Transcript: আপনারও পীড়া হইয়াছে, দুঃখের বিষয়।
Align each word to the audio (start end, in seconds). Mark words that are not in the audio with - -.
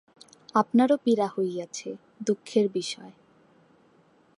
আপনারও 0.55 0.95
পীড়া 0.97 1.27
হইয়াছে, 1.27 1.89
দুঃখের 2.25 2.65
বিষয়। 2.69 3.13